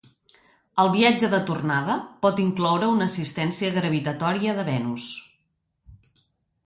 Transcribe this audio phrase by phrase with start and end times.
[0.83, 5.07] El viatge de tornada pot incloure una assistència gravitatòria de Venus.